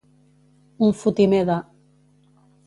Un 0.87 0.93
fotimer 1.01 1.43
de. 1.51 1.59